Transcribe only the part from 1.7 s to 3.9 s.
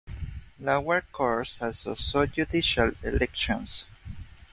saw judicial elections.